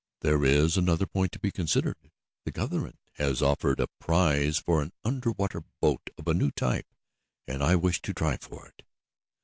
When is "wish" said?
7.75-8.01